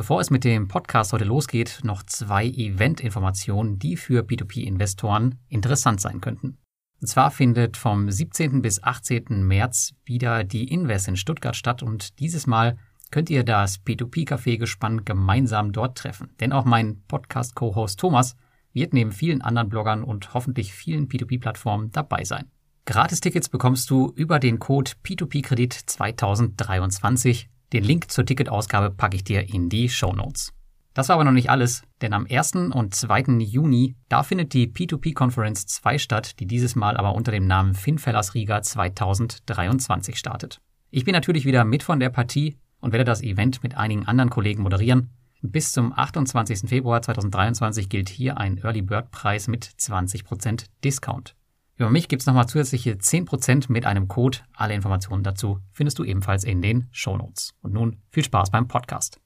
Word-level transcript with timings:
Bevor 0.00 0.22
es 0.22 0.30
mit 0.30 0.44
dem 0.44 0.66
Podcast 0.66 1.12
heute 1.12 1.26
losgeht, 1.26 1.80
noch 1.82 2.02
zwei 2.02 2.46
Event-Informationen, 2.46 3.78
die 3.78 3.98
für 3.98 4.22
P2P-Investoren 4.22 5.38
interessant 5.50 6.00
sein 6.00 6.22
könnten. 6.22 6.56
Und 7.02 7.06
zwar 7.06 7.30
findet 7.30 7.76
vom 7.76 8.10
17. 8.10 8.62
bis 8.62 8.82
18. 8.82 9.46
März 9.46 9.92
wieder 10.06 10.42
die 10.42 10.72
Invest 10.72 11.06
in 11.06 11.16
Stuttgart 11.16 11.54
statt 11.54 11.82
und 11.82 12.18
dieses 12.18 12.46
Mal 12.46 12.78
könnt 13.10 13.28
ihr 13.28 13.44
das 13.44 13.84
P2P-Café-Gespann 13.84 15.04
gemeinsam 15.04 15.70
dort 15.70 15.98
treffen. 15.98 16.34
Denn 16.40 16.54
auch 16.54 16.64
mein 16.64 17.02
Podcast-Co-Host 17.06 18.00
Thomas 18.00 18.36
wird 18.72 18.94
neben 18.94 19.12
vielen 19.12 19.42
anderen 19.42 19.68
Bloggern 19.68 20.02
und 20.02 20.32
hoffentlich 20.32 20.72
vielen 20.72 21.10
P2P-Plattformen 21.10 21.90
dabei 21.92 22.24
sein. 22.24 22.50
Gratis-Tickets 22.86 23.50
bekommst 23.50 23.90
du 23.90 24.14
über 24.16 24.38
den 24.38 24.60
Code 24.60 24.92
P2P-Kredit 25.04 25.74
2023 25.74 27.49
den 27.72 27.84
Link 27.84 28.10
zur 28.10 28.26
Ticketausgabe 28.26 28.90
packe 28.90 29.16
ich 29.16 29.24
dir 29.24 29.48
in 29.48 29.68
die 29.68 29.88
Show 29.88 30.12
Notes. 30.12 30.52
Das 30.92 31.08
war 31.08 31.14
aber 31.14 31.24
noch 31.24 31.32
nicht 31.32 31.50
alles, 31.50 31.82
denn 32.02 32.12
am 32.12 32.26
1. 32.28 32.54
und 32.72 32.94
2. 32.94 33.38
Juni, 33.38 33.94
da 34.08 34.24
findet 34.24 34.52
die 34.54 34.66
P2P 34.66 35.14
Conference 35.14 35.66
2 35.66 35.98
statt, 35.98 36.40
die 36.40 36.46
dieses 36.46 36.74
Mal 36.74 36.96
aber 36.96 37.14
unter 37.14 37.30
dem 37.30 37.46
Namen 37.46 37.74
Finfellers 37.74 38.34
Riga 38.34 38.60
2023 38.60 40.16
startet. 40.16 40.60
Ich 40.90 41.04
bin 41.04 41.12
natürlich 41.12 41.44
wieder 41.44 41.64
mit 41.64 41.84
von 41.84 42.00
der 42.00 42.10
Partie 42.10 42.56
und 42.80 42.92
werde 42.92 43.04
das 43.04 43.22
Event 43.22 43.62
mit 43.62 43.76
einigen 43.76 44.06
anderen 44.06 44.30
Kollegen 44.30 44.62
moderieren. 44.62 45.10
Bis 45.42 45.72
zum 45.72 45.92
28. 45.96 46.68
Februar 46.68 47.00
2023 47.00 47.88
gilt 47.88 48.08
hier 48.08 48.36
ein 48.36 48.58
Early 48.58 48.82
Bird 48.82 49.10
Preis 49.12 49.46
mit 49.46 49.64
20% 49.64 50.66
Discount. 50.84 51.36
Über 51.80 51.88
mich 51.88 52.08
gibt 52.08 52.20
es 52.20 52.26
nochmal 52.26 52.46
zusätzliche 52.46 52.92
10% 52.92 53.72
mit 53.72 53.86
einem 53.86 54.06
Code. 54.06 54.40
Alle 54.52 54.74
Informationen 54.74 55.22
dazu 55.22 55.60
findest 55.72 55.98
du 55.98 56.04
ebenfalls 56.04 56.44
in 56.44 56.60
den 56.60 56.88
Shownotes. 56.92 57.54
Und 57.62 57.72
nun 57.72 58.02
viel 58.10 58.22
Spaß 58.22 58.50
beim 58.50 58.68
Podcast. 58.68 59.18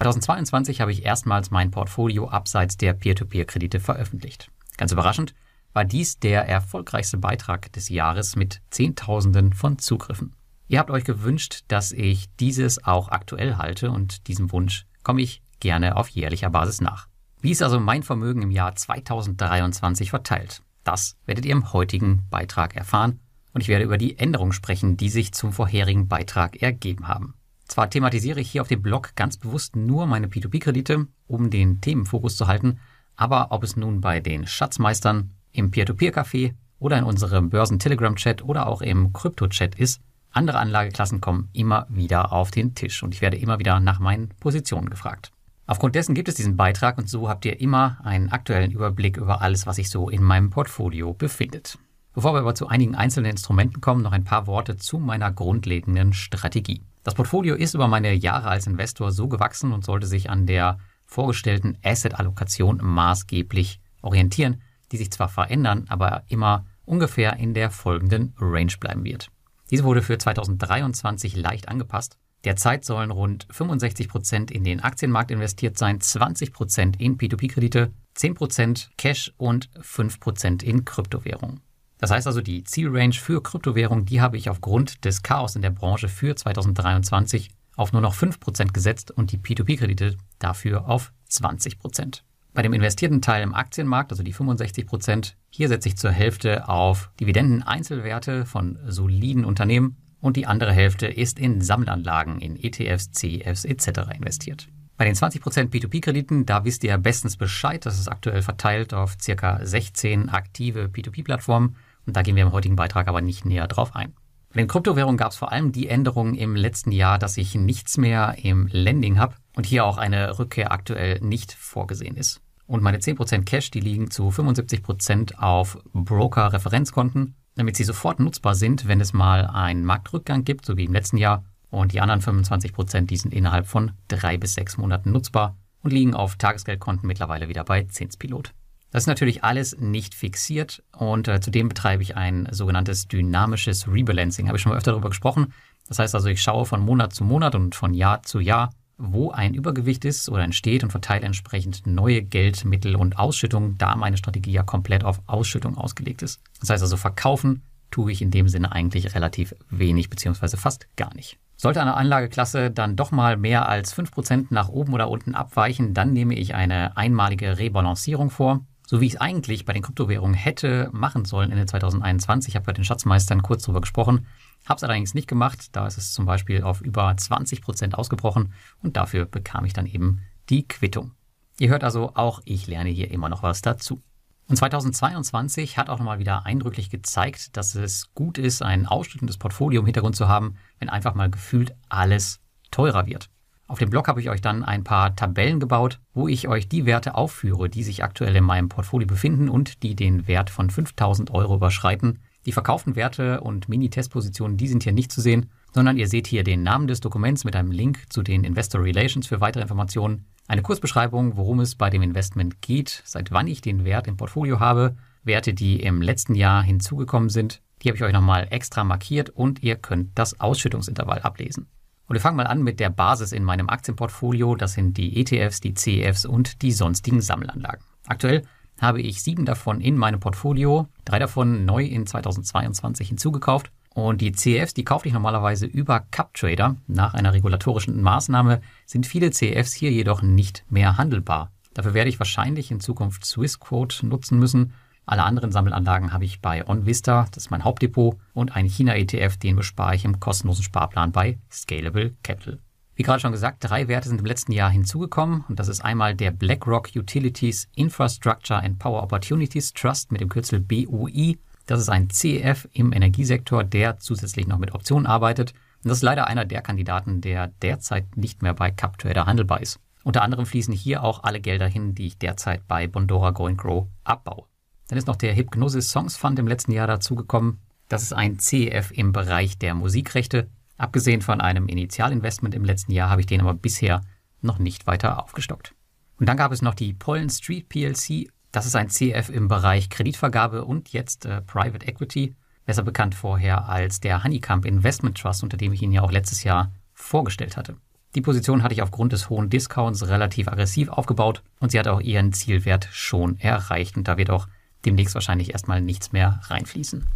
2022 0.00 0.80
habe 0.80 0.90
ich 0.90 1.04
erstmals 1.04 1.52
mein 1.52 1.70
Portfolio 1.70 2.28
abseits 2.28 2.76
der 2.76 2.94
Peer-to-Peer-Kredite 2.94 3.78
veröffentlicht. 3.78 4.50
Ganz 4.78 4.90
überraschend 4.90 5.32
war 5.74 5.84
dies 5.84 6.18
der 6.18 6.48
erfolgreichste 6.48 7.18
Beitrag 7.18 7.72
des 7.72 7.88
Jahres 7.88 8.34
mit 8.34 8.62
Zehntausenden 8.70 9.52
von 9.52 9.78
Zugriffen. 9.78 10.34
Ihr 10.66 10.80
habt 10.80 10.90
euch 10.90 11.04
gewünscht, 11.04 11.62
dass 11.68 11.92
ich 11.92 12.34
dieses 12.34 12.82
auch 12.82 13.10
aktuell 13.10 13.58
halte 13.58 13.92
und 13.92 14.26
diesem 14.26 14.50
Wunsch 14.50 14.86
komme 15.04 15.22
ich 15.22 15.40
gerne 15.60 15.94
auf 15.94 16.08
jährlicher 16.08 16.50
Basis 16.50 16.80
nach. 16.80 17.06
Wie 17.40 17.52
ist 17.52 17.62
also 17.62 17.78
mein 17.78 18.02
Vermögen 18.02 18.42
im 18.42 18.50
Jahr 18.50 18.74
2023 18.74 20.10
verteilt? 20.10 20.62
Das 20.84 21.16
werdet 21.26 21.44
ihr 21.44 21.52
im 21.52 21.72
heutigen 21.72 22.26
Beitrag 22.30 22.76
erfahren 22.76 23.20
und 23.52 23.60
ich 23.60 23.68
werde 23.68 23.84
über 23.84 23.98
die 23.98 24.18
Änderungen 24.18 24.52
sprechen, 24.52 24.96
die 24.96 25.08
sich 25.08 25.32
zum 25.32 25.52
vorherigen 25.52 26.08
Beitrag 26.08 26.60
ergeben 26.60 27.08
haben. 27.08 27.34
Zwar 27.66 27.88
thematisiere 27.88 28.40
ich 28.40 28.50
hier 28.50 28.62
auf 28.62 28.68
dem 28.68 28.82
Blog 28.82 29.14
ganz 29.14 29.36
bewusst 29.36 29.76
nur 29.76 30.06
meine 30.06 30.26
P2P-Kredite, 30.26 31.06
um 31.26 31.50
den 31.50 31.80
Themenfokus 31.80 32.36
zu 32.36 32.46
halten, 32.46 32.80
aber 33.16 33.52
ob 33.52 33.62
es 33.62 33.76
nun 33.76 34.00
bei 34.00 34.20
den 34.20 34.46
Schatzmeistern, 34.46 35.30
im 35.52 35.70
Peer-to-Peer-Café 35.70 36.54
oder 36.78 36.98
in 36.98 37.04
unserem 37.04 37.50
Börsen-Telegram-Chat 37.50 38.42
oder 38.42 38.66
auch 38.66 38.82
im 38.82 39.12
Krypto-Chat 39.12 39.74
ist, 39.74 40.00
andere 40.30 40.58
Anlageklassen 40.58 41.20
kommen 41.20 41.50
immer 41.52 41.86
wieder 41.90 42.32
auf 42.32 42.50
den 42.50 42.74
Tisch 42.74 43.02
und 43.02 43.14
ich 43.14 43.20
werde 43.20 43.36
immer 43.36 43.58
wieder 43.58 43.80
nach 43.80 44.00
meinen 44.00 44.30
Positionen 44.40 44.88
gefragt. 44.88 45.30
Aufgrund 45.66 45.94
dessen 45.94 46.14
gibt 46.14 46.28
es 46.28 46.34
diesen 46.34 46.56
Beitrag 46.56 46.98
und 46.98 47.08
so 47.08 47.28
habt 47.28 47.44
ihr 47.44 47.60
immer 47.60 47.98
einen 48.02 48.30
aktuellen 48.30 48.72
Überblick 48.72 49.16
über 49.16 49.42
alles, 49.42 49.66
was 49.66 49.76
sich 49.76 49.90
so 49.90 50.08
in 50.08 50.22
meinem 50.22 50.50
Portfolio 50.50 51.14
befindet. 51.14 51.78
Bevor 52.14 52.34
wir 52.34 52.40
aber 52.40 52.54
zu 52.54 52.66
einigen 52.66 52.94
einzelnen 52.94 53.30
Instrumenten 53.30 53.80
kommen, 53.80 54.02
noch 54.02 54.12
ein 54.12 54.24
paar 54.24 54.46
Worte 54.46 54.76
zu 54.76 54.98
meiner 54.98 55.30
grundlegenden 55.30 56.12
Strategie. 56.12 56.82
Das 57.04 57.14
Portfolio 57.14 57.54
ist 57.54 57.74
über 57.74 57.88
meine 57.88 58.12
Jahre 58.12 58.48
als 58.48 58.66
Investor 58.66 59.12
so 59.12 59.28
gewachsen 59.28 59.72
und 59.72 59.84
sollte 59.84 60.06
sich 60.06 60.28
an 60.28 60.46
der 60.46 60.78
vorgestellten 61.06 61.78
Asset-Allokation 61.82 62.80
maßgeblich 62.82 63.80
orientieren, 64.02 64.62
die 64.90 64.96
sich 64.96 65.10
zwar 65.10 65.28
verändern, 65.28 65.86
aber 65.88 66.24
immer 66.28 66.66
ungefähr 66.84 67.36
in 67.36 67.54
der 67.54 67.70
folgenden 67.70 68.34
Range 68.38 68.72
bleiben 68.78 69.04
wird. 69.04 69.28
Diese 69.70 69.84
wurde 69.84 70.02
für 70.02 70.18
2023 70.18 71.36
leicht 71.36 71.68
angepasst 71.68 72.18
Derzeit 72.44 72.84
sollen 72.84 73.10
rund 73.10 73.46
65 73.50 74.08
Prozent 74.08 74.50
in 74.50 74.64
den 74.64 74.80
Aktienmarkt 74.80 75.30
investiert 75.30 75.78
sein, 75.78 76.00
20 76.00 76.52
Prozent 76.52 77.00
in 77.00 77.16
P2P-Kredite, 77.16 77.92
10 78.14 78.34
Prozent 78.34 78.90
Cash 78.98 79.32
und 79.36 79.70
5 79.80 80.18
Prozent 80.18 80.62
in 80.62 80.84
Kryptowährungen. 80.84 81.60
Das 81.98 82.10
heißt 82.10 82.26
also, 82.26 82.40
die 82.40 82.64
Zielrange 82.64 83.12
für 83.12 83.42
Kryptowährungen, 83.42 84.06
die 84.06 84.20
habe 84.20 84.36
ich 84.36 84.50
aufgrund 84.50 85.04
des 85.04 85.22
Chaos 85.22 85.54
in 85.54 85.62
der 85.62 85.70
Branche 85.70 86.08
für 86.08 86.34
2023 86.34 87.50
auf 87.76 87.92
nur 87.92 88.02
noch 88.02 88.14
5 88.14 88.40
Prozent 88.40 88.74
gesetzt 88.74 89.12
und 89.12 89.30
die 89.30 89.38
P2P-Kredite 89.38 90.16
dafür 90.40 90.88
auf 90.88 91.12
20%. 91.30 91.78
Prozent. 91.78 92.24
Bei 92.54 92.60
dem 92.62 92.74
investierten 92.74 93.22
Teil 93.22 93.42
im 93.42 93.54
Aktienmarkt, 93.54 94.10
also 94.12 94.22
die 94.22 94.34
65%, 94.34 94.84
Prozent, 94.84 95.36
hier 95.48 95.68
setze 95.68 95.88
ich 95.88 95.96
zur 95.96 96.10
Hälfte 96.10 96.68
auf 96.68 97.10
Dividenden-Einzelwerte 97.20 98.44
von 98.44 98.78
soliden 98.84 99.44
Unternehmen 99.44 99.96
und 100.22 100.36
die 100.36 100.46
andere 100.46 100.72
Hälfte 100.72 101.06
ist 101.08 101.38
in 101.38 101.60
Sammelanlagen, 101.60 102.40
in 102.40 102.56
ETFs, 102.56 103.10
CEFs 103.10 103.66
etc. 103.66 104.14
investiert. 104.16 104.68
Bei 104.96 105.04
den 105.04 105.14
20% 105.14 105.70
P2P-Krediten, 105.70 106.46
da 106.46 106.64
wisst 106.64 106.84
ihr 106.84 106.96
bestens 106.96 107.36
Bescheid. 107.36 107.84
Das 107.84 107.98
ist 107.98 108.08
aktuell 108.08 108.40
verteilt 108.40 108.94
auf 108.94 109.16
circa 109.20 109.58
16 109.62 110.28
aktive 110.28 110.84
P2P-Plattformen 110.84 111.76
und 112.06 112.16
da 112.16 112.22
gehen 112.22 112.36
wir 112.36 112.44
im 112.44 112.52
heutigen 112.52 112.76
Beitrag 112.76 113.08
aber 113.08 113.20
nicht 113.20 113.44
näher 113.44 113.66
drauf 113.66 113.96
ein. 113.96 114.14
Bei 114.50 114.60
den 114.60 114.68
Kryptowährungen 114.68 115.16
gab 115.16 115.32
es 115.32 115.38
vor 115.38 115.50
allem 115.50 115.72
die 115.72 115.88
Änderung 115.88 116.34
im 116.34 116.54
letzten 116.54 116.92
Jahr, 116.92 117.18
dass 117.18 117.36
ich 117.36 117.54
nichts 117.54 117.96
mehr 117.96 118.36
im 118.42 118.68
Lending 118.68 119.18
habe 119.18 119.34
und 119.56 119.66
hier 119.66 119.84
auch 119.84 119.98
eine 119.98 120.38
Rückkehr 120.38 120.70
aktuell 120.70 121.20
nicht 121.20 121.52
vorgesehen 121.52 122.16
ist. 122.16 122.40
Und 122.66 122.82
meine 122.82 122.98
10% 122.98 123.44
Cash, 123.44 123.70
die 123.70 123.80
liegen 123.80 124.10
zu 124.10 124.28
75% 124.28 125.36
auf 125.38 125.78
Broker-Referenzkonten 125.92 127.34
damit 127.54 127.76
sie 127.76 127.84
sofort 127.84 128.20
nutzbar 128.20 128.54
sind, 128.54 128.88
wenn 128.88 129.00
es 129.00 129.12
mal 129.12 129.46
einen 129.46 129.84
Marktrückgang 129.84 130.44
gibt, 130.44 130.66
so 130.66 130.76
wie 130.76 130.84
im 130.84 130.92
letzten 130.92 131.16
Jahr. 131.16 131.44
Und 131.70 131.92
die 131.92 132.00
anderen 132.00 132.20
25 132.20 132.72
Prozent, 132.72 133.10
die 133.10 133.16
sind 133.16 133.32
innerhalb 133.32 133.66
von 133.66 133.92
drei 134.08 134.36
bis 134.36 134.54
sechs 134.54 134.76
Monaten 134.76 135.12
nutzbar 135.12 135.56
und 135.82 135.92
liegen 135.92 136.14
auf 136.14 136.36
Tagesgeldkonten 136.36 137.06
mittlerweile 137.06 137.48
wieder 137.48 137.64
bei 137.64 137.84
Zinspilot. 137.84 138.52
Das 138.90 139.04
ist 139.04 139.06
natürlich 139.06 139.42
alles 139.42 139.78
nicht 139.78 140.14
fixiert 140.14 140.82
und 140.94 141.26
äh, 141.26 141.40
zudem 141.40 141.70
betreibe 141.70 142.02
ich 142.02 142.14
ein 142.14 142.46
sogenanntes 142.50 143.08
dynamisches 143.08 143.88
Rebalancing. 143.88 144.48
Habe 144.48 144.58
ich 144.58 144.62
schon 144.62 144.70
mal 144.70 144.76
öfter 144.76 144.92
darüber 144.92 145.08
gesprochen. 145.08 145.54
Das 145.88 145.98
heißt 145.98 146.14
also, 146.14 146.28
ich 146.28 146.42
schaue 146.42 146.66
von 146.66 146.80
Monat 146.80 147.14
zu 147.14 147.24
Monat 147.24 147.54
und 147.54 147.74
von 147.74 147.94
Jahr 147.94 148.22
zu 148.22 148.38
Jahr, 148.38 148.70
wo 149.02 149.30
ein 149.30 149.54
Übergewicht 149.54 150.04
ist 150.04 150.28
oder 150.28 150.44
entsteht 150.44 150.84
und 150.84 150.90
verteile 150.90 151.26
entsprechend 151.26 151.86
neue 151.86 152.22
Geldmittel 152.22 152.94
und 152.94 153.18
Ausschüttungen, 153.18 153.76
da 153.76 153.96
meine 153.96 154.16
Strategie 154.16 154.52
ja 154.52 154.62
komplett 154.62 155.04
auf 155.04 155.20
Ausschüttung 155.26 155.76
ausgelegt 155.76 156.22
ist. 156.22 156.40
Das 156.60 156.70
heißt 156.70 156.82
also, 156.82 156.96
verkaufen 156.96 157.62
tue 157.90 158.12
ich 158.12 158.22
in 158.22 158.30
dem 158.30 158.48
Sinne 158.48 158.72
eigentlich 158.72 159.14
relativ 159.14 159.54
wenig 159.68 160.08
beziehungsweise 160.08 160.56
fast 160.56 160.86
gar 160.96 161.14
nicht. 161.14 161.38
Sollte 161.56 161.80
eine 161.80 161.94
Anlageklasse 161.94 162.70
dann 162.70 162.96
doch 162.96 163.10
mal 163.10 163.36
mehr 163.36 163.68
als 163.68 163.96
5% 163.96 164.46
nach 164.50 164.68
oben 164.68 164.94
oder 164.94 165.10
unten 165.10 165.34
abweichen, 165.34 165.94
dann 165.94 166.12
nehme 166.12 166.34
ich 166.34 166.54
eine 166.54 166.96
einmalige 166.96 167.58
Rebalancierung 167.58 168.30
vor. 168.30 168.64
So 168.86 169.00
wie 169.00 169.06
ich 169.06 169.14
es 169.14 169.20
eigentlich 169.20 169.64
bei 169.64 169.72
den 169.72 169.82
Kryptowährungen 169.82 170.34
hätte 170.34 170.90
machen 170.92 171.24
sollen 171.24 171.50
Ende 171.50 171.66
2021. 171.66 172.50
Ich 172.50 172.56
habe 172.56 172.66
bei 172.66 172.72
den 172.72 172.84
Schatzmeistern 172.84 173.42
kurz 173.42 173.62
darüber 173.62 173.80
gesprochen. 173.80 174.26
Habe 174.66 174.76
es 174.76 174.84
allerdings 174.84 175.14
nicht 175.14 175.28
gemacht, 175.28 175.68
da 175.72 175.86
ist 175.86 175.98
es 175.98 176.12
zum 176.12 176.26
Beispiel 176.26 176.62
auf 176.62 176.80
über 176.80 177.16
20 177.16 177.62
Prozent 177.62 177.94
ausgebrochen 177.96 178.52
und 178.82 178.96
dafür 178.96 179.24
bekam 179.24 179.64
ich 179.64 179.72
dann 179.72 179.86
eben 179.86 180.20
die 180.50 180.66
Quittung. 180.66 181.12
Ihr 181.58 181.68
hört 181.68 181.84
also, 181.84 182.12
auch 182.14 182.40
ich 182.44 182.66
lerne 182.66 182.90
hier 182.90 183.10
immer 183.10 183.28
noch 183.28 183.42
was 183.42 183.62
dazu. 183.62 184.02
Und 184.48 184.56
2022 184.56 185.78
hat 185.78 185.88
auch 185.88 185.98
nochmal 185.98 186.18
wieder 186.18 186.44
eindrücklich 186.44 186.90
gezeigt, 186.90 187.56
dass 187.56 187.74
es 187.74 188.12
gut 188.14 188.38
ist, 188.38 188.62
ein 188.62 188.86
ausschüttendes 188.86 189.38
Portfolio 189.38 189.80
im 189.80 189.86
Hintergrund 189.86 190.16
zu 190.16 190.28
haben, 190.28 190.56
wenn 190.78 190.88
einfach 190.88 191.14
mal 191.14 191.30
gefühlt 191.30 191.74
alles 191.88 192.40
teurer 192.70 193.06
wird. 193.06 193.30
Auf 193.72 193.78
dem 193.78 193.88
Blog 193.88 194.06
habe 194.06 194.20
ich 194.20 194.28
euch 194.28 194.42
dann 194.42 194.64
ein 194.64 194.84
paar 194.84 195.16
Tabellen 195.16 195.58
gebaut, 195.58 195.98
wo 196.12 196.28
ich 196.28 196.46
euch 196.46 196.68
die 196.68 196.84
Werte 196.84 197.14
aufführe, 197.14 197.70
die 197.70 197.82
sich 197.82 198.04
aktuell 198.04 198.36
in 198.36 198.44
meinem 198.44 198.68
Portfolio 198.68 199.08
befinden 199.08 199.48
und 199.48 199.82
die 199.82 199.96
den 199.96 200.28
Wert 200.28 200.50
von 200.50 200.68
5000 200.68 201.30
Euro 201.30 201.54
überschreiten. 201.54 202.18
Die 202.44 202.52
verkauften 202.52 202.96
Werte 202.96 203.40
und 203.40 203.70
Mini-Testpositionen, 203.70 204.58
die 204.58 204.68
sind 204.68 204.82
hier 204.82 204.92
nicht 204.92 205.10
zu 205.10 205.22
sehen, 205.22 205.48
sondern 205.72 205.96
ihr 205.96 206.06
seht 206.06 206.26
hier 206.26 206.44
den 206.44 206.62
Namen 206.62 206.86
des 206.86 207.00
Dokuments 207.00 207.44
mit 207.44 207.56
einem 207.56 207.70
Link 207.70 208.12
zu 208.12 208.22
den 208.22 208.44
Investor 208.44 208.82
Relations 208.82 209.26
für 209.26 209.40
weitere 209.40 209.62
Informationen, 209.62 210.26
eine 210.48 210.60
Kurzbeschreibung, 210.60 211.38
worum 211.38 211.60
es 211.60 211.74
bei 211.74 211.88
dem 211.88 212.02
Investment 212.02 212.60
geht, 212.60 213.00
seit 213.06 213.30
wann 213.30 213.46
ich 213.46 213.62
den 213.62 213.86
Wert 213.86 214.06
im 214.06 214.18
Portfolio 214.18 214.60
habe, 214.60 214.96
Werte, 215.24 215.54
die 215.54 215.80
im 215.80 216.02
letzten 216.02 216.34
Jahr 216.34 216.62
hinzugekommen 216.62 217.30
sind, 217.30 217.62
die 217.80 217.88
habe 217.88 217.96
ich 217.96 218.04
euch 218.04 218.12
nochmal 218.12 218.48
extra 218.50 218.84
markiert 218.84 219.30
und 219.30 219.62
ihr 219.62 219.76
könnt 219.76 220.10
das 220.14 220.40
Ausschüttungsintervall 220.40 221.20
ablesen. 221.20 221.68
Und 222.12 222.16
wir 222.16 222.20
fangen 222.20 222.36
mal 222.36 222.46
an 222.46 222.62
mit 222.62 222.78
der 222.78 222.90
Basis 222.90 223.32
in 223.32 223.42
meinem 223.42 223.70
Aktienportfolio. 223.70 224.54
Das 224.54 224.74
sind 224.74 224.98
die 224.98 225.18
ETFs, 225.18 225.60
die 225.60 225.72
CEFs 225.72 226.26
und 226.26 226.60
die 226.60 226.70
sonstigen 226.70 227.22
Sammelanlagen. 227.22 227.82
Aktuell 228.06 228.42
habe 228.78 229.00
ich 229.00 229.22
sieben 229.22 229.46
davon 229.46 229.80
in 229.80 229.96
meinem 229.96 230.20
Portfolio, 230.20 230.88
drei 231.06 231.18
davon 231.18 231.64
neu 231.64 231.82
in 231.86 232.06
2022 232.06 233.08
hinzugekauft. 233.08 233.72
Und 233.94 234.20
die 234.20 234.32
CEFs, 234.32 234.74
die 234.74 234.84
kaufe 234.84 235.08
ich 235.08 235.14
normalerweise 235.14 235.64
über 235.64 236.00
CupTrader. 236.00 236.76
Nach 236.86 237.14
einer 237.14 237.32
regulatorischen 237.32 238.02
Maßnahme 238.02 238.60
sind 238.84 239.06
viele 239.06 239.30
CEFs 239.30 239.72
hier 239.72 239.90
jedoch 239.90 240.20
nicht 240.20 240.66
mehr 240.68 240.98
handelbar. 240.98 241.50
Dafür 241.72 241.94
werde 241.94 242.10
ich 242.10 242.20
wahrscheinlich 242.20 242.70
in 242.70 242.80
Zukunft 242.80 243.24
Swissquote 243.24 244.06
nutzen 244.06 244.38
müssen. 244.38 244.74
Alle 245.04 245.24
anderen 245.24 245.50
Sammelanlagen 245.50 246.12
habe 246.12 246.24
ich 246.24 246.40
bei 246.40 246.66
OnVista, 246.66 247.26
das 247.32 247.44
ist 247.44 247.50
mein 247.50 247.64
Hauptdepot, 247.64 248.16
und 248.34 248.54
einen 248.54 248.68
China-ETF, 248.68 249.36
den 249.36 249.56
bespare 249.56 249.96
ich 249.96 250.04
im 250.04 250.20
kostenlosen 250.20 250.64
Sparplan 250.64 251.10
bei 251.10 251.38
Scalable 251.50 252.14
Capital. 252.22 252.58
Wie 252.94 253.02
gerade 253.02 253.20
schon 253.20 253.32
gesagt, 253.32 253.58
drei 253.60 253.88
Werte 253.88 254.08
sind 254.08 254.20
im 254.20 254.26
letzten 254.26 254.52
Jahr 254.52 254.70
hinzugekommen 254.70 255.44
und 255.48 255.58
das 255.58 255.68
ist 255.68 255.84
einmal 255.84 256.14
der 256.14 256.30
BlackRock 256.30 256.90
Utilities 256.94 257.68
Infrastructure 257.74 258.62
and 258.62 258.78
Power 258.78 259.02
Opportunities 259.02 259.72
Trust 259.72 260.12
mit 260.12 260.20
dem 260.20 260.28
Kürzel 260.28 260.60
BUI. 260.60 261.38
Das 261.66 261.80
ist 261.80 261.88
ein 261.88 262.10
CEF 262.10 262.68
im 262.72 262.92
Energiesektor, 262.92 263.64
der 263.64 263.98
zusätzlich 263.98 264.46
noch 264.46 264.58
mit 264.58 264.74
Optionen 264.74 265.06
arbeitet. 265.06 265.52
Und 265.82 265.88
das 265.88 265.98
ist 265.98 266.02
leider 266.02 266.26
einer 266.26 266.44
der 266.44 266.60
Kandidaten, 266.60 267.20
der 267.22 267.48
derzeit 267.62 268.16
nicht 268.16 268.42
mehr 268.42 268.54
bei 268.54 268.70
CupTrader 268.70 269.26
handelbar 269.26 269.62
ist. 269.62 269.80
Unter 270.04 270.22
anderem 270.22 270.46
fließen 270.46 270.74
hier 270.74 271.02
auch 271.02 271.22
alle 271.22 271.40
Gelder 271.40 271.66
hin, 271.66 271.94
die 271.94 272.06
ich 272.06 272.18
derzeit 272.18 272.68
bei 272.68 272.86
Bondora 272.88 273.30
Go 273.30 273.52
Grow 273.54 273.86
abbaue. 274.04 274.44
Dann 274.92 274.98
ist 274.98 275.06
noch 275.06 275.16
der 275.16 275.34
Hypnosis 275.34 275.88
Songs 275.88 276.18
Fund 276.18 276.38
im 276.38 276.46
letzten 276.46 276.70
Jahr 276.70 276.86
dazugekommen. 276.86 277.60
Das 277.88 278.02
ist 278.02 278.12
ein 278.12 278.38
CEF 278.38 278.90
im 278.90 279.14
Bereich 279.14 279.56
der 279.56 279.72
Musikrechte. 279.72 280.50
Abgesehen 280.76 281.22
von 281.22 281.40
einem 281.40 281.66
Initialinvestment 281.66 282.54
im 282.54 282.66
letzten 282.66 282.92
Jahr 282.92 283.08
habe 283.08 283.22
ich 283.22 283.26
den 283.26 283.40
aber 283.40 283.54
bisher 283.54 284.02
noch 284.42 284.58
nicht 284.58 284.86
weiter 284.86 285.24
aufgestockt. 285.24 285.74
Und 286.20 286.28
dann 286.28 286.36
gab 286.36 286.52
es 286.52 286.60
noch 286.60 286.74
die 286.74 286.92
Pollen 286.92 287.30
Street 287.30 287.70
PLC. 287.70 288.30
Das 288.50 288.66
ist 288.66 288.76
ein 288.76 288.90
CEF 288.90 289.30
im 289.30 289.48
Bereich 289.48 289.88
Kreditvergabe 289.88 290.62
und 290.66 290.90
jetzt 290.90 291.24
äh, 291.24 291.40
Private 291.40 291.86
Equity, 291.86 292.36
besser 292.66 292.82
bekannt 292.82 293.14
vorher 293.14 293.70
als 293.70 293.98
der 293.98 294.22
Honeycomb 294.22 294.66
Investment 294.66 295.16
Trust, 295.16 295.42
unter 295.42 295.56
dem 295.56 295.72
ich 295.72 295.80
ihn 295.80 295.92
ja 295.92 296.02
auch 296.02 296.12
letztes 296.12 296.44
Jahr 296.44 296.70
vorgestellt 296.92 297.56
hatte. 297.56 297.78
Die 298.14 298.20
Position 298.20 298.62
hatte 298.62 298.74
ich 298.74 298.82
aufgrund 298.82 299.14
des 299.14 299.30
hohen 299.30 299.48
Discounts 299.48 300.06
relativ 300.06 300.48
aggressiv 300.48 300.90
aufgebaut 300.90 301.42
und 301.60 301.72
sie 301.72 301.78
hat 301.78 301.88
auch 301.88 302.02
ihren 302.02 302.34
Zielwert 302.34 302.90
schon 302.92 303.38
erreicht 303.38 303.96
und 303.96 304.06
da 304.06 304.18
wird 304.18 304.28
auch 304.28 304.48
demnächst 304.84 305.14
wahrscheinlich 305.14 305.52
erstmal 305.52 305.80
nichts 305.80 306.12
mehr 306.12 306.40
reinfließen. 306.44 307.06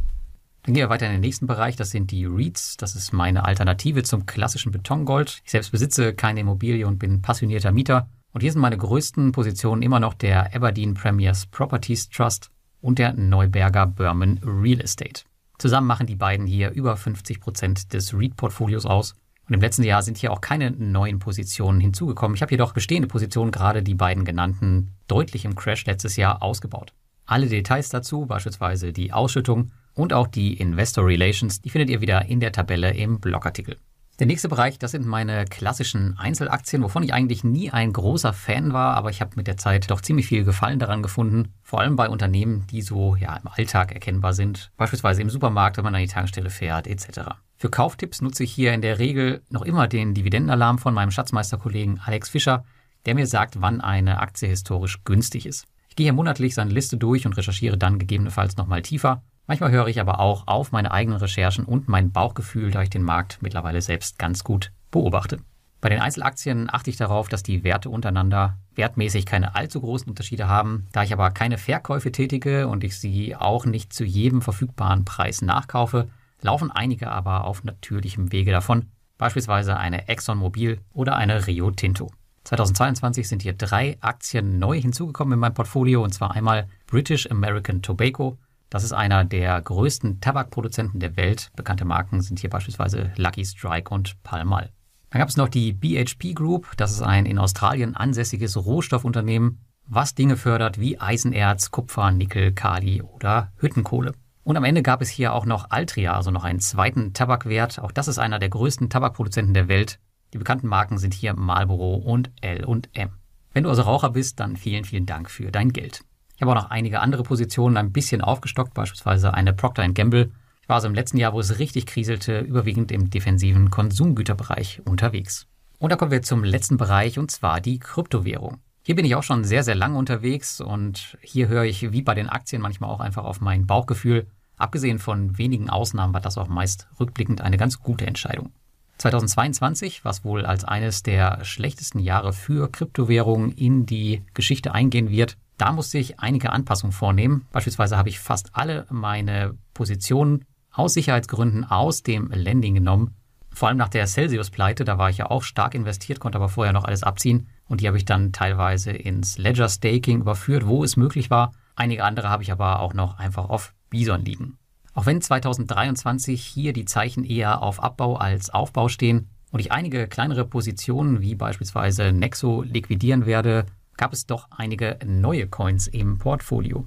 Dann 0.63 0.75
gehen 0.75 0.83
wir 0.83 0.89
weiter 0.89 1.07
in 1.07 1.13
den 1.13 1.21
nächsten 1.21 1.47
Bereich, 1.47 1.77
das 1.77 1.91
sind 1.91 2.11
die 2.11 2.25
REITs. 2.25 2.77
Das 2.77 2.97
ist 2.97 3.13
meine 3.13 3.45
Alternative 3.45 4.03
zum 4.03 4.27
klassischen 4.27 4.73
Betongold. 4.73 5.41
Ich 5.45 5.53
selbst 5.53 5.71
besitze 5.71 6.13
keine 6.13 6.41
Immobilie 6.41 6.87
und 6.87 6.99
bin 6.99 7.23
passionierter 7.23 7.71
Mieter. 7.71 8.09
Und 8.33 8.41
hier 8.41 8.51
sind 8.51 8.61
meine 8.61 8.77
größten 8.77 9.31
Positionen 9.31 9.83
immer 9.83 10.01
noch 10.01 10.15
der 10.15 10.55
Aberdeen 10.55 10.95
Premiers 10.95 11.47
Properties 11.47 12.11
Trust 12.11 12.51
und 12.81 12.99
der 12.99 13.13
Neuberger 13.13 13.87
Berman 13.87 14.41
Real 14.45 14.81
Estate. 14.81 15.23
Zusammen 15.59 15.87
machen 15.87 16.07
die 16.07 16.17
beiden 16.17 16.47
hier 16.47 16.73
über 16.73 16.97
50 16.97 17.41
Prozent 17.41 17.93
des 17.93 18.13
REIT-Portfolios 18.13 18.87
aus 18.87 19.15
und 19.49 19.55
im 19.55 19.61
letzten 19.61 19.85
Jahr 19.85 20.03
sind 20.03 20.19
hier 20.19 20.33
auch 20.33 20.41
keine 20.41 20.73
neuen 20.73 21.21
Positionen 21.21 21.81
hinzugekommen. 21.81 22.35
Ich 22.35 22.43
habe 22.43 22.51
jedoch 22.51 22.73
bestehende 22.73 23.07
Positionen, 23.09 23.53
gerade 23.53 23.83
die 23.83 23.95
beiden 23.95 24.25
genannten, 24.25 24.97
deutlich 25.07 25.45
im 25.45 25.55
Crash 25.55 25.87
letztes 25.87 26.17
Jahr 26.17 26.43
ausgebaut. 26.43 26.93
Alle 27.27 27.49
Details 27.49 27.89
dazu, 27.89 28.27
beispielsweise 28.27 28.93
die 28.93 29.13
Ausschüttung 29.13 29.73
und 29.95 30.13
auch 30.13 30.29
die 30.29 30.55
Investor 30.55 31.05
Relations, 31.05 31.61
die 31.61 31.71
findet 31.71 31.91
ihr 31.91 32.01
wieder 32.01 32.27
in 32.27 32.39
der 32.39 32.53
Tabelle 32.53 32.95
im 32.95 33.19
Blogartikel. 33.19 33.77
Der 34.21 34.27
nächste 34.27 34.49
Bereich, 34.49 34.79
das 34.79 34.93
sind 34.93 35.05
meine 35.05 35.45
klassischen 35.45 36.17
Einzelaktien, 36.19 36.83
wovon 36.83 37.03
ich 37.03 37.13
eigentlich 37.13 37.45
nie 37.45 37.71
ein 37.71 37.93
großer 37.93 38.33
Fan 38.33 38.73
war, 38.73 38.95
aber 38.95 39.11
ich 39.11 39.21
habe 39.21 39.33
mit 39.35 39.47
der 39.47 39.59
Zeit 39.59 39.91
doch 39.91 40.01
ziemlich 40.01 40.27
viel 40.27 40.45
Gefallen 40.45 40.79
daran 40.79 41.03
gefunden, 41.03 41.53
vor 41.63 41.81
allem 41.81 41.97
bei 41.97 42.09
Unternehmen, 42.09 42.67
die 42.71 42.81
so 42.81 43.17
ja 43.17 43.37
im 43.37 43.49
Alltag 43.49 43.93
erkennbar 43.93 44.33
sind, 44.33 44.71
beispielsweise 44.77 45.21
im 45.21 45.29
Supermarkt, 45.29 45.77
wenn 45.77 45.85
man 45.85 45.95
an 45.95 46.01
die 46.01 46.07
Tankstelle 46.07 46.49
fährt, 46.49 46.87
etc. 46.87 47.33
Für 47.57 47.69
Kauftipps 47.69 48.23
nutze 48.23 48.45
ich 48.45 48.53
hier 48.53 48.73
in 48.73 48.81
der 48.81 48.99
Regel 48.99 49.43
noch 49.51 49.63
immer 49.63 49.89
den 49.89 50.15
Dividendenalarm 50.15 50.79
von 50.79 50.95
meinem 50.95 51.11
Schatzmeisterkollegen 51.11 52.01
Alex 52.03 52.31
Fischer, 52.31 52.65
der 53.05 53.17
mir 53.17 53.27
sagt, 53.27 53.61
wann 53.61 53.83
eine 53.83 54.21
Aktie 54.21 54.49
historisch 54.49 55.05
günstig 55.05 55.45
ist. 55.45 55.67
Gehe 55.97 56.13
monatlich 56.13 56.55
seine 56.55 56.71
Liste 56.71 56.99
durch 56.99 57.27
und 57.27 57.37
recherchiere 57.37 57.79
dann 57.79 57.99
gegebenenfalls 57.99 58.57
nochmal 58.57 58.83
tiefer. 58.83 59.23
Manchmal 59.47 59.71
höre 59.71 59.89
ich 59.89 60.01
aber 60.01 60.21
auch 60.21 60.47
auf 60.47 60.71
meine 60.71 60.93
eigenen 60.93 61.19
Recherchen 61.19 61.65
und 61.65 61.89
mein 61.89 62.13
Bauchgefühl, 62.13 62.71
da 62.71 62.83
ich 62.83 62.91
den 62.91 63.03
Markt 63.03 63.39
mittlerweile 63.41 63.81
selbst 63.81 64.19
ganz 64.19 64.45
gut 64.45 64.73
beobachte. 64.91 65.39
Bei 65.81 65.89
den 65.89 66.01
Einzelaktien 66.01 66.69
achte 66.71 66.91
ich 66.91 66.97
darauf, 66.97 67.29
dass 67.29 67.43
die 67.43 67.63
Werte 67.63 67.91
untereinander 67.91 68.59
wertmäßig 68.75 69.25
keine 69.25 69.55
allzu 69.55 69.81
großen 69.81 70.09
Unterschiede 70.09 70.49
haben. 70.49 70.87
Da 70.93 71.03
ich 71.03 71.13
aber 71.13 71.31
keine 71.31 71.59
Verkäufe 71.59 72.13
tätige 72.13 72.67
und 72.69 72.83
ich 72.83 72.99
sie 72.99 73.37
auch 73.37 73.67
nicht 73.67 73.93
zu 73.93 74.05
jedem 74.05 74.43
verfügbaren 74.43 75.05
Preis 75.05 75.43
nachkaufe, 75.43 76.09
laufen 76.43 76.71
einige 76.71 77.11
aber 77.11 77.45
auf 77.45 77.65
natürlichem 77.65 78.33
Wege 78.33 78.53
davon, 78.53 78.87
beispielsweise 79.17 79.77
eine 79.77 80.09
ExxonMobil 80.09 80.81
oder 80.93 81.17
eine 81.17 81.47
Rio 81.47 81.71
Tinto. 81.71 82.11
2022 82.47 83.27
sind 83.27 83.43
hier 83.43 83.55
drei 83.55 83.99
Aktien 84.01 84.61
neu 84.61 84.81
hinzugekommen 84.81 85.35
in 85.35 85.41
meinem 85.41 85.55
Portfolio, 85.55 86.05
und 86.05 86.15
zwar 86.15 86.31
einmal 86.31 86.69
British 86.87 87.29
American 87.29 87.83
Tobacco. 87.83 88.39
Das 88.71 88.85
ist 88.85 88.93
einer 88.93 89.25
der 89.25 89.61
größten 89.61 90.21
Tabakproduzenten 90.21 91.01
der 91.01 91.17
Welt. 91.17 91.51
Bekannte 91.57 91.85
Marken 91.85 92.21
sind 92.21 92.39
hier 92.39 92.51
beispielsweise 92.51 93.13
Lucky 93.17 93.45
Strike 93.45 93.93
und 93.93 94.23
Pall 94.23 94.45
Mall. 94.45 94.71
Dann 95.11 95.19
gab 95.19 95.29
es 95.29 95.37
noch 95.37 95.49
die 95.49 95.73
BHP 95.73 96.35
Group. 96.35 96.69
Das 96.77 96.93
ist 96.93 97.03
ein 97.03 97.27
in 97.27 97.39
Australien 97.39 97.97
ansässiges 97.97 98.57
Rohstoffunternehmen, 98.57 99.65
was 99.85 100.15
Dinge 100.15 100.37
fördert 100.37 100.79
wie 100.79 101.01
Eisenerz, 101.01 101.73
Kupfer, 101.73 102.13
Nickel, 102.13 102.53
Kali 102.53 103.03
oder 103.03 103.53
Hüttenkohle. 103.57 104.13
Und 104.45 104.57
am 104.57 104.63
Ende 104.63 104.83
gab 104.83 105.03
es 105.03 105.09
hier 105.09 105.33
auch 105.33 105.47
noch 105.47 105.71
Altria, 105.71 106.15
also 106.15 106.31
noch 106.31 106.45
einen 106.45 106.61
zweiten 106.61 107.13
Tabakwert. 107.13 107.81
Auch 107.81 107.91
das 107.91 108.07
ist 108.07 108.19
einer 108.19 108.39
der 108.39 108.51
größten 108.51 108.89
Tabakproduzenten 108.89 109.55
der 109.55 109.67
Welt. 109.67 109.99
Die 110.33 110.39
bekannten 110.39 110.69
Marken 110.69 110.99
sind 110.99 111.15
hier 111.15 111.35
Marlboro 111.35 111.95
und 111.97 112.31
L&M. 112.41 113.11
Wenn 113.53 113.63
du 113.63 113.71
also 113.71 113.83
Raucher 113.83 114.11
bist, 114.11 114.41
dann 114.41 114.57
vielen, 114.57 114.85
vielen 114.85 115.07
Dank 115.07 115.31
für 115.31 115.51
dein 115.51 115.73
Geld. 115.73 116.03
Ich 116.35 116.43
habe 116.43 116.51
auch 116.51 116.63
noch 116.63 116.71
einige 116.71 117.01
andere 117.01 117.23
Positionen 117.23 117.79
ein 117.79 117.93
bisschen 117.93 118.21
aufgestockt, 118.21 118.75
beispielsweise 118.75 119.33
eine 119.33 119.55
Procter 119.55 119.89
Gamble. 119.89 120.31
Ich 120.61 120.69
war 120.69 120.77
also 120.77 120.89
im 120.89 120.95
letzten 120.95 121.17
Jahr, 121.17 121.33
wo 121.33 121.41
es 121.41 121.59
richtig 121.59 121.87
kriselte, 121.87 122.41
überwiegend 122.41 122.93
im 122.93 123.09
defensiven 123.09 123.71
Konsumgüterbereich 123.71 124.83
unterwegs. 124.85 125.47
Und 125.79 125.91
da 125.91 125.97
kommen 125.97 126.11
wir 126.11 126.23
zum 126.23 126.45
letzten 126.45 126.77
Bereich, 126.77 127.19
und 127.19 127.31
zwar 127.31 127.61
die 127.61 127.79
Kryptowährung. 127.79 128.59
Hier 128.83 128.95
bin 128.95 129.05
ich 129.05 129.15
auch 129.15 129.23
schon 129.23 129.45
sehr, 129.45 129.63
sehr 129.65 129.75
lange 129.75 129.99
unterwegs 129.99 130.61
und 130.61 131.17
hier 131.21 131.49
höre 131.49 131.65
ich 131.65 131.93
wie 131.93 132.03
bei 132.03 132.15
den 132.15 132.29
Aktien 132.29 132.63
manchmal 132.63 132.91
auch 132.91 133.01
einfach 133.01 133.25
auf 133.25 133.41
mein 133.41 133.67
Bauchgefühl. 133.67 134.27
Abgesehen 134.57 134.99
von 134.99 135.39
wenigen 135.39 135.71
Ausnahmen 135.71 136.15
war 136.15 136.21
das 136.21 136.39
auch 136.39 136.49
meist 136.49 136.89
rückblickend 137.01 137.41
eine 137.41 137.57
ganz 137.57 137.81
gute 137.81 138.07
Entscheidung. 138.07 138.53
2022, 138.99 140.05
was 140.05 140.25
wohl 140.25 140.47
als 140.47 140.65
eines 140.65 141.03
der 141.03 141.45
schlechtesten 141.45 141.99
Jahre 141.99 142.33
für 142.33 142.71
Kryptowährungen 142.71 143.51
in 143.53 143.87
die 143.87 144.23
Geschichte 144.35 144.73
eingehen 144.73 145.11
wird, 145.11 145.37
da 145.59 145.73
musste 145.73 145.99
ich 145.99 146.21
einige 146.21 146.51
Anpassungen 146.51 146.93
vornehmen. 146.93 147.47
Beispielsweise 147.53 147.97
habe 147.97 148.09
ich 148.09 148.19
fast 148.19 148.51
alle 148.53 148.87
meine 148.91 149.57
Positionen 149.75 150.45
aus 150.73 150.95
Sicherheitsgründen 150.95 151.65
aus 151.65 152.03
dem 152.03 152.31
Landing 152.31 152.75
genommen. 152.75 153.15
Vor 153.51 153.69
allem 153.69 153.79
nach 153.79 153.89
der 153.89 154.07
Celsius-Pleite, 154.07 154.85
da 154.85 154.99
war 154.99 155.09
ich 155.09 155.17
ja 155.17 155.31
auch 155.31 155.43
stark 155.43 155.75
investiert, 155.75 156.21
konnte 156.21 156.37
aber 156.37 156.51
vorher 156.51 156.75
noch 156.75 156.85
alles 156.85 157.03
abziehen. 157.03 157.49
Und 157.69 157.81
die 157.81 157.87
habe 157.87 157.97
ich 157.97 158.05
dann 158.05 158.33
teilweise 158.33 158.91
ins 158.93 159.39
Ledger 159.39 159.71
Staking 159.71 160.21
überführt, 160.21 160.67
wo 160.67 160.85
es 160.85 160.97
möglich 160.97 161.31
war. 161.31 161.53
Einige 161.75 162.05
andere 162.05 162.29
habe 162.29 162.43
ich 162.43 162.53
aber 162.53 162.81
auch 162.81 162.93
noch 162.93 163.19
einfach 163.19 163.49
auf 163.49 163.73
Bison 163.89 164.25
liegen. 164.25 164.59
Auch 164.97 165.05
wenn 165.05 165.21
2023 165.21 166.43
hier 166.43 166.73
die 166.73 166.87
Zeichen 166.87 167.23
eher 167.25 167.63
auf 167.63 167.83
Abbau 167.83 168.17
als 168.17 168.49
Aufbau 168.49 168.89
stehen 168.89 169.29
und 169.53 169.61
ich 169.61 169.71
einige 169.71 170.09
kleinere 170.09 170.47
Positionen 170.47 171.21
wie 171.21 171.35
beispielsweise 171.35 172.13
Nexo 172.13 172.63
liquidieren 172.63 173.27
werde, 173.27 173.67
gab 173.99 174.15
es 174.15 174.25
doch 174.25 174.49
einige 174.51 174.99
neue 175.05 175.49
Coins 175.49 175.87
im 175.87 176.17
Portfolio. 176.17 176.87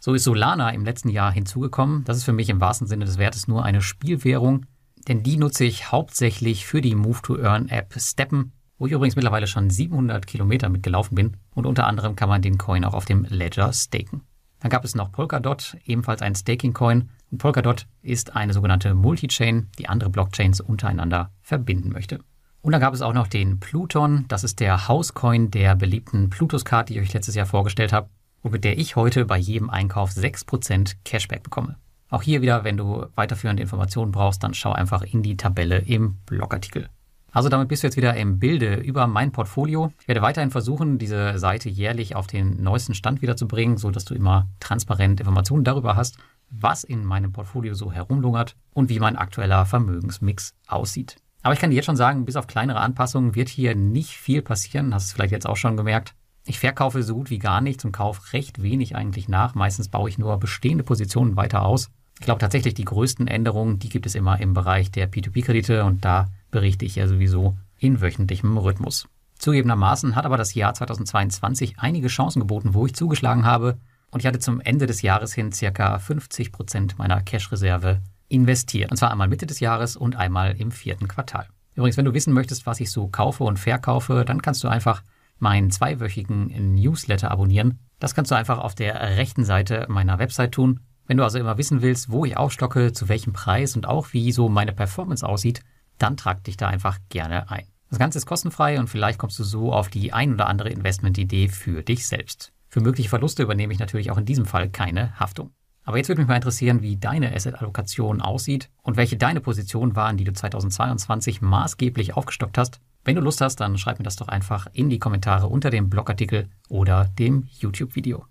So 0.00 0.14
ist 0.14 0.24
Solana 0.24 0.70
im 0.70 0.86
letzten 0.86 1.10
Jahr 1.10 1.30
hinzugekommen. 1.30 2.02
Das 2.04 2.16
ist 2.16 2.24
für 2.24 2.32
mich 2.32 2.48
im 2.48 2.62
wahrsten 2.62 2.86
Sinne 2.86 3.04
des 3.04 3.18
Wertes 3.18 3.46
nur 3.46 3.62
eine 3.62 3.82
Spielwährung, 3.82 4.64
denn 5.06 5.22
die 5.22 5.36
nutze 5.36 5.64
ich 5.64 5.92
hauptsächlich 5.92 6.64
für 6.64 6.80
die 6.80 6.94
Move-to-Earn-App 6.94 7.94
Steppen, 8.00 8.52
wo 8.78 8.86
ich 8.86 8.92
übrigens 8.92 9.16
mittlerweile 9.16 9.46
schon 9.46 9.68
700 9.68 10.26
Kilometer 10.26 10.70
mitgelaufen 10.70 11.14
bin 11.14 11.36
und 11.54 11.66
unter 11.66 11.86
anderem 11.86 12.16
kann 12.16 12.30
man 12.30 12.40
den 12.40 12.56
Coin 12.56 12.86
auch 12.86 12.94
auf 12.94 13.04
dem 13.04 13.24
Ledger 13.24 13.70
staken. 13.74 14.22
Dann 14.60 14.70
gab 14.70 14.84
es 14.84 14.94
noch 14.94 15.10
Polkadot, 15.10 15.76
ebenfalls 15.84 16.22
ein 16.22 16.34
Staking-Coin. 16.34 17.08
Und 17.30 17.38
Polkadot 17.38 17.86
ist 18.02 18.36
eine 18.36 18.52
sogenannte 18.52 18.94
Multi-Chain, 18.94 19.68
die 19.78 19.88
andere 19.88 20.10
Blockchains 20.10 20.60
untereinander 20.60 21.30
verbinden 21.40 21.90
möchte. 21.90 22.20
Und 22.62 22.72
dann 22.72 22.80
gab 22.80 22.92
es 22.92 23.00
auch 23.00 23.14
noch 23.14 23.26
den 23.26 23.58
Pluton. 23.58 24.26
Das 24.28 24.44
ist 24.44 24.60
der 24.60 24.86
Hauscoin 24.86 25.50
der 25.50 25.74
beliebten 25.74 26.28
Plutus-Card, 26.28 26.88
die 26.88 26.94
ich 26.94 27.00
euch 27.00 27.12
letztes 27.14 27.34
Jahr 27.34 27.46
vorgestellt 27.46 27.92
habe, 27.92 28.10
und 28.42 28.52
mit 28.52 28.64
der 28.64 28.78
ich 28.78 28.96
heute 28.96 29.24
bei 29.24 29.38
jedem 29.38 29.70
Einkauf 29.70 30.10
6% 30.10 30.96
Cashback 31.04 31.42
bekomme. 31.42 31.76
Auch 32.10 32.22
hier 32.22 32.42
wieder, 32.42 32.64
wenn 32.64 32.76
du 32.76 33.06
weiterführende 33.14 33.62
Informationen 33.62 34.12
brauchst, 34.12 34.42
dann 34.42 34.52
schau 34.52 34.72
einfach 34.72 35.02
in 35.02 35.22
die 35.22 35.36
Tabelle 35.36 35.78
im 35.78 36.16
Blogartikel. 36.26 36.88
Also 37.32 37.48
damit 37.48 37.68
bist 37.68 37.82
du 37.82 37.86
jetzt 37.86 37.96
wieder 37.96 38.14
im 38.14 38.38
Bilde 38.38 38.74
über 38.76 39.06
mein 39.06 39.32
Portfolio. 39.32 39.92
Ich 40.00 40.08
werde 40.08 40.22
weiterhin 40.22 40.50
versuchen, 40.50 40.98
diese 40.98 41.38
Seite 41.38 41.68
jährlich 41.68 42.16
auf 42.16 42.26
den 42.26 42.62
neuesten 42.62 42.94
Stand 42.94 43.22
wiederzubringen, 43.22 43.76
so 43.76 43.90
dass 43.90 44.04
du 44.04 44.14
immer 44.14 44.48
transparent 44.58 45.20
Informationen 45.20 45.64
darüber 45.64 45.96
hast, 45.96 46.18
was 46.50 46.82
in 46.84 47.04
meinem 47.04 47.32
Portfolio 47.32 47.74
so 47.74 47.92
herumlungert 47.92 48.56
und 48.74 48.88
wie 48.88 48.98
mein 48.98 49.16
aktueller 49.16 49.66
Vermögensmix 49.66 50.54
aussieht. 50.66 51.16
Aber 51.42 51.54
ich 51.54 51.60
kann 51.60 51.70
dir 51.70 51.76
jetzt 51.76 51.86
schon 51.86 51.96
sagen, 51.96 52.24
bis 52.24 52.36
auf 52.36 52.46
kleinere 52.46 52.80
Anpassungen 52.80 53.34
wird 53.34 53.48
hier 53.48 53.74
nicht 53.74 54.10
viel 54.10 54.42
passieren, 54.42 54.92
hast 54.92 55.06
du 55.06 55.10
es 55.10 55.12
vielleicht 55.14 55.32
jetzt 55.32 55.46
auch 55.46 55.56
schon 55.56 55.76
gemerkt. 55.76 56.14
Ich 56.44 56.58
verkaufe 56.58 57.02
so 57.02 57.14
gut 57.14 57.30
wie 57.30 57.38
gar 57.38 57.60
nichts 57.60 57.84
und 57.84 57.92
kaufe 57.92 58.32
recht 58.32 58.62
wenig 58.62 58.96
eigentlich 58.96 59.28
nach. 59.28 59.54
Meistens 59.54 59.88
baue 59.88 60.08
ich 60.08 60.18
nur 60.18 60.38
bestehende 60.38 60.82
Positionen 60.82 61.36
weiter 61.36 61.62
aus. 61.62 61.90
Ich 62.18 62.24
glaube 62.24 62.40
tatsächlich, 62.40 62.74
die 62.74 62.84
größten 62.84 63.28
Änderungen, 63.28 63.78
die 63.78 63.88
gibt 63.88 64.04
es 64.04 64.14
immer 64.14 64.40
im 64.40 64.52
Bereich 64.52 64.90
der 64.90 65.10
P2P-Kredite 65.10 65.84
und 65.84 66.04
da 66.04 66.28
berichte 66.50 66.84
ich 66.84 66.96
ja 66.96 67.06
sowieso 67.06 67.56
in 67.78 68.00
wöchentlichem 68.00 68.56
Rhythmus. 68.58 69.08
Zugegebenermaßen 69.38 70.16
hat 70.16 70.26
aber 70.26 70.36
das 70.36 70.54
Jahr 70.54 70.74
2022 70.74 71.78
einige 71.78 72.08
Chancen 72.08 72.40
geboten, 72.40 72.74
wo 72.74 72.86
ich 72.86 72.94
zugeschlagen 72.94 73.44
habe 73.44 73.78
und 74.10 74.20
ich 74.20 74.26
hatte 74.26 74.38
zum 74.38 74.60
Ende 74.60 74.86
des 74.86 75.02
Jahres 75.02 75.32
hin 75.32 75.52
circa 75.52 75.98
50 75.98 76.52
Prozent 76.52 76.98
meiner 76.98 77.22
Cash-Reserve 77.22 78.02
investiert. 78.28 78.90
Und 78.90 78.96
zwar 78.96 79.10
einmal 79.10 79.28
Mitte 79.28 79.46
des 79.46 79.60
Jahres 79.60 79.96
und 79.96 80.16
einmal 80.16 80.56
im 80.56 80.72
vierten 80.72 81.08
Quartal. 81.08 81.46
Übrigens, 81.74 81.96
wenn 81.96 82.04
du 82.04 82.14
wissen 82.14 82.34
möchtest, 82.34 82.66
was 82.66 82.80
ich 82.80 82.90
so 82.90 83.08
kaufe 83.08 83.44
und 83.44 83.58
verkaufe, 83.58 84.24
dann 84.24 84.42
kannst 84.42 84.62
du 84.64 84.68
einfach 84.68 85.02
meinen 85.38 85.70
zweiwöchigen 85.70 86.74
Newsletter 86.74 87.30
abonnieren. 87.30 87.78
Das 87.98 88.14
kannst 88.14 88.30
du 88.30 88.34
einfach 88.34 88.58
auf 88.58 88.74
der 88.74 89.00
rechten 89.16 89.44
Seite 89.44 89.86
meiner 89.88 90.18
Website 90.18 90.52
tun. 90.52 90.80
Wenn 91.06 91.16
du 91.16 91.24
also 91.24 91.38
immer 91.38 91.58
wissen 91.58 91.82
willst, 91.82 92.10
wo 92.10 92.24
ich 92.24 92.36
aufstocke, 92.36 92.92
zu 92.92 93.08
welchem 93.08 93.32
Preis 93.32 93.74
und 93.76 93.86
auch 93.86 94.12
wie 94.12 94.32
so 94.32 94.48
meine 94.48 94.72
Performance 94.72 95.26
aussieht, 95.26 95.62
dann 96.02 96.16
trag 96.16 96.44
dich 96.44 96.56
da 96.56 96.68
einfach 96.68 96.98
gerne 97.08 97.50
ein. 97.50 97.66
Das 97.90 97.98
Ganze 97.98 98.18
ist 98.18 98.26
kostenfrei 98.26 98.78
und 98.78 98.88
vielleicht 98.88 99.18
kommst 99.18 99.38
du 99.38 99.44
so 99.44 99.72
auf 99.72 99.88
die 99.88 100.12
ein 100.12 100.34
oder 100.34 100.46
andere 100.46 100.68
Investmentidee 100.68 101.48
für 101.48 101.82
dich 101.82 102.06
selbst. 102.06 102.52
Für 102.68 102.80
mögliche 102.80 103.08
Verluste 103.08 103.42
übernehme 103.42 103.72
ich 103.72 103.80
natürlich 103.80 104.10
auch 104.12 104.18
in 104.18 104.24
diesem 104.24 104.46
Fall 104.46 104.68
keine 104.68 105.18
Haftung. 105.18 105.50
Aber 105.82 105.96
jetzt 105.96 106.08
würde 106.08 106.20
mich 106.20 106.28
mal 106.28 106.36
interessieren, 106.36 106.82
wie 106.82 106.96
deine 106.96 107.34
Asset-Allokation 107.34 108.20
aussieht 108.20 108.70
und 108.82 108.96
welche 108.96 109.16
deine 109.16 109.40
Positionen 109.40 109.96
waren, 109.96 110.16
die 110.16 110.24
du 110.24 110.32
2022 110.32 111.40
maßgeblich 111.40 112.16
aufgestockt 112.16 112.58
hast. 112.58 112.80
Wenn 113.02 113.16
du 113.16 113.22
Lust 113.22 113.40
hast, 113.40 113.56
dann 113.56 113.76
schreib 113.76 113.98
mir 113.98 114.04
das 114.04 114.16
doch 114.16 114.28
einfach 114.28 114.68
in 114.72 114.88
die 114.88 114.98
Kommentare 114.98 115.48
unter 115.48 115.70
dem 115.70 115.90
Blogartikel 115.90 116.48
oder 116.68 117.06
dem 117.18 117.48
YouTube-Video. 117.58 118.30